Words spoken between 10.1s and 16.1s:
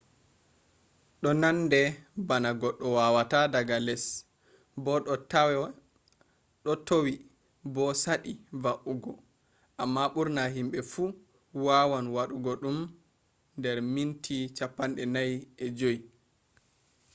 burna himbe fu wawan wadugo dum der minti 45